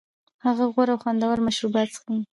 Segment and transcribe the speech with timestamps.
[0.45, 2.15] هغه غوره او خوندور مشروبات څښي